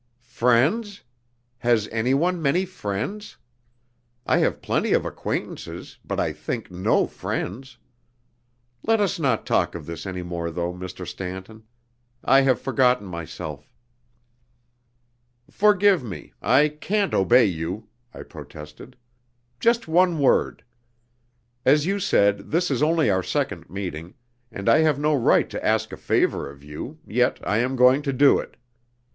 "Friends? 0.23 1.03
Has 1.59 1.87
anyone 1.89 2.41
many 2.41 2.65
friends? 2.65 3.37
I 4.25 4.39
have 4.39 4.59
plenty 4.63 4.93
of 4.93 5.05
acquaintances, 5.05 5.99
but 6.03 6.19
I 6.19 6.33
think 6.33 6.71
no 6.71 7.05
friends. 7.05 7.77
Let 8.81 8.99
us 8.99 9.19
not 9.19 9.45
talk 9.45 9.75
of 9.75 9.85
this 9.85 10.07
any 10.07 10.23
more, 10.23 10.49
though, 10.49 10.73
Mr. 10.73 11.05
Stanton. 11.07 11.65
I 12.23 12.41
have 12.41 12.59
forgotten 12.59 13.05
myself." 13.05 13.71
"Forgive 15.51 16.03
me 16.03 16.33
I 16.41 16.67
can't 16.69 17.13
obey 17.13 17.45
you," 17.45 17.87
I 18.11 18.23
protested. 18.23 18.97
"Just 19.59 19.87
one 19.87 20.17
word. 20.17 20.63
As 21.63 21.85
you 21.85 21.99
said, 21.99 22.49
this 22.49 22.71
is 22.71 22.81
only 22.81 23.11
our 23.11 23.21
second 23.21 23.69
meeting, 23.69 24.15
and 24.51 24.67
I 24.67 24.79
have 24.79 24.97
no 24.97 25.13
right 25.13 25.47
to 25.51 25.63
ask 25.63 25.91
a 25.91 25.95
favour 25.97 26.49
of 26.49 26.63
you, 26.63 26.97
yet 27.05 27.39
I 27.47 27.59
am 27.59 27.75
going 27.75 28.01
to 28.01 28.11
do 28.13 28.39
it. 28.39 28.57